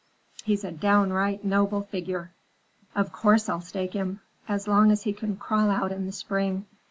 He's 0.43 0.63
a 0.63 0.71
downright 0.71 1.45
noble 1.45 1.83
figure. 1.83 2.31
Of 2.95 3.11
course 3.11 3.47
I'll 3.47 3.61
stake 3.61 3.93
him! 3.93 4.21
As 4.47 4.67
long 4.67 4.89
as 4.91 5.03
he 5.03 5.13
can 5.13 5.35
crawl 5.37 5.69
out 5.69 5.91
in 5.91 6.07
the 6.07 6.11
spring. 6.11 6.65